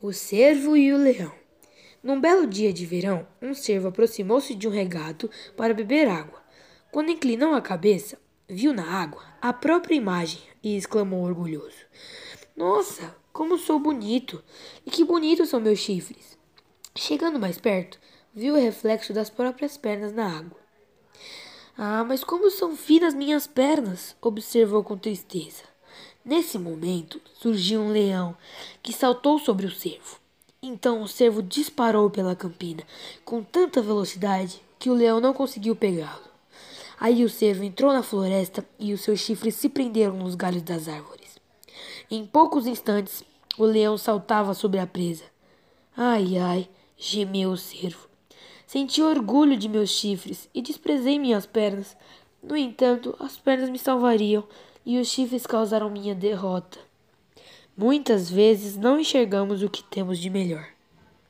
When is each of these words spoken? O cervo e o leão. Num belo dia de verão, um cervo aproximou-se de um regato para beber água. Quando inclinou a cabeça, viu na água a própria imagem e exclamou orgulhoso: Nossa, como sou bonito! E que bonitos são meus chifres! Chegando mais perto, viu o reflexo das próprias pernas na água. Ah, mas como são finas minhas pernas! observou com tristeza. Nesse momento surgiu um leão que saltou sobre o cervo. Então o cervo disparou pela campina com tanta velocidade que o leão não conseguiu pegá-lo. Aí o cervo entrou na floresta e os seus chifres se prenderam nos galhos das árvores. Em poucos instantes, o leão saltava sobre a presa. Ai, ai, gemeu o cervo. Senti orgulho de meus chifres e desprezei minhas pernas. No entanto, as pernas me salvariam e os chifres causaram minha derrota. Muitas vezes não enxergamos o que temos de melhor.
O 0.00 0.12
cervo 0.12 0.76
e 0.76 0.92
o 0.92 0.96
leão. 0.96 1.32
Num 2.00 2.20
belo 2.20 2.46
dia 2.46 2.72
de 2.72 2.86
verão, 2.86 3.26
um 3.42 3.52
cervo 3.52 3.88
aproximou-se 3.88 4.54
de 4.54 4.68
um 4.68 4.70
regato 4.70 5.28
para 5.56 5.74
beber 5.74 6.06
água. 6.06 6.40
Quando 6.92 7.10
inclinou 7.10 7.52
a 7.52 7.60
cabeça, 7.60 8.16
viu 8.48 8.72
na 8.72 8.88
água 8.88 9.24
a 9.42 9.52
própria 9.52 9.96
imagem 9.96 10.40
e 10.62 10.76
exclamou 10.76 11.24
orgulhoso: 11.24 11.84
Nossa, 12.56 13.12
como 13.32 13.58
sou 13.58 13.80
bonito! 13.80 14.40
E 14.86 14.90
que 14.92 15.02
bonitos 15.02 15.48
são 15.48 15.58
meus 15.58 15.80
chifres! 15.80 16.38
Chegando 16.94 17.40
mais 17.40 17.58
perto, 17.58 17.98
viu 18.32 18.54
o 18.54 18.60
reflexo 18.60 19.12
das 19.12 19.28
próprias 19.28 19.76
pernas 19.76 20.12
na 20.12 20.38
água. 20.38 20.60
Ah, 21.76 22.04
mas 22.04 22.22
como 22.22 22.52
são 22.52 22.76
finas 22.76 23.14
minhas 23.14 23.48
pernas! 23.48 24.14
observou 24.22 24.84
com 24.84 24.96
tristeza. 24.96 25.64
Nesse 26.24 26.58
momento 26.58 27.20
surgiu 27.34 27.80
um 27.80 27.90
leão 27.90 28.36
que 28.82 28.92
saltou 28.92 29.38
sobre 29.38 29.66
o 29.66 29.70
cervo. 29.70 30.18
Então 30.62 31.02
o 31.02 31.08
cervo 31.08 31.42
disparou 31.42 32.10
pela 32.10 32.34
campina 32.34 32.82
com 33.24 33.42
tanta 33.42 33.80
velocidade 33.80 34.60
que 34.78 34.90
o 34.90 34.94
leão 34.94 35.20
não 35.20 35.32
conseguiu 35.32 35.74
pegá-lo. 35.76 36.28
Aí 37.00 37.24
o 37.24 37.30
cervo 37.30 37.62
entrou 37.62 37.92
na 37.92 38.02
floresta 38.02 38.66
e 38.78 38.92
os 38.92 39.02
seus 39.02 39.20
chifres 39.20 39.54
se 39.54 39.68
prenderam 39.68 40.16
nos 40.16 40.34
galhos 40.34 40.62
das 40.62 40.88
árvores. 40.88 41.38
Em 42.10 42.26
poucos 42.26 42.66
instantes, 42.66 43.22
o 43.56 43.64
leão 43.64 43.96
saltava 43.96 44.52
sobre 44.52 44.80
a 44.80 44.86
presa. 44.86 45.24
Ai, 45.96 46.36
ai, 46.38 46.68
gemeu 46.96 47.50
o 47.50 47.56
cervo. 47.56 48.08
Senti 48.66 49.00
orgulho 49.00 49.56
de 49.56 49.68
meus 49.68 49.90
chifres 49.90 50.48
e 50.52 50.60
desprezei 50.60 51.18
minhas 51.18 51.46
pernas. 51.46 51.96
No 52.42 52.56
entanto, 52.56 53.16
as 53.18 53.36
pernas 53.36 53.70
me 53.70 53.78
salvariam 53.78 54.44
e 54.88 54.98
os 54.98 55.08
chifres 55.08 55.46
causaram 55.46 55.90
minha 55.90 56.14
derrota. 56.14 56.78
Muitas 57.76 58.30
vezes 58.30 58.74
não 58.74 58.98
enxergamos 58.98 59.62
o 59.62 59.68
que 59.68 59.84
temos 59.84 60.18
de 60.18 60.30
melhor. 60.30 60.66